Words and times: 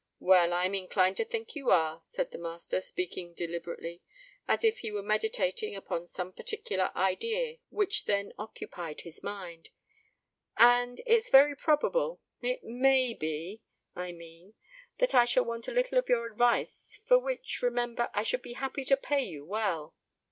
"Well—I'm 0.19 0.73
inclined 0.73 1.15
to 1.17 1.25
think 1.25 1.53
you 1.53 1.69
are," 1.69 2.01
said 2.07 2.31
the 2.31 2.39
master, 2.39 2.81
speaking 2.81 3.35
deliberately, 3.35 4.01
as 4.47 4.63
if 4.63 4.79
he 4.79 4.91
were 4.91 5.03
meditating 5.03 5.75
upon 5.75 6.07
some 6.07 6.33
particular 6.33 6.91
idea 6.95 7.57
which 7.69 8.05
then 8.05 8.31
occupied 8.39 9.01
his 9.01 9.21
mind; 9.21 9.69
"and 10.57 10.99
it's 11.05 11.29
very 11.29 11.55
probable—it 11.55 12.61
may 12.63 13.13
be, 13.13 13.61
I 13.95 14.11
mean—that 14.11 15.13
I 15.13 15.25
shall 15.25 15.45
want 15.45 15.67
a 15.67 15.71
little 15.71 15.99
of 15.99 16.09
your 16.09 16.25
advice; 16.25 16.81
for 17.05 17.19
which, 17.19 17.61
remember, 17.61 18.09
I 18.15 18.23
should 18.23 18.41
be 18.41 18.53
happy 18.53 18.83
to 18.85 18.97
pay 18.97 19.21
you 19.21 19.45
well." 19.45 19.93